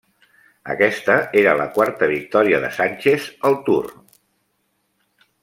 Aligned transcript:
Aquesta 0.75 1.17
era 1.41 1.53
la 1.59 1.67
quarta 1.75 2.07
victòria 2.13 2.63
de 2.65 2.73
Sánchez 2.79 3.29
al 3.51 3.61
Tour. 3.69 3.93